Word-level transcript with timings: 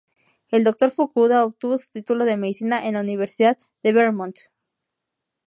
El 0.49 0.63
doctor 0.63 0.89
Fukuda 0.89 1.45
obtuvo 1.45 1.77
su 1.77 1.91
título 1.91 2.25
de 2.25 2.35
medicina 2.35 2.87
en 2.87 2.95
la 2.95 3.01
Universidad 3.01 3.59
de 3.83 3.93
Vermont. 3.93 4.35